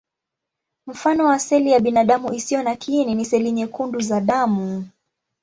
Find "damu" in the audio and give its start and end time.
4.21-4.87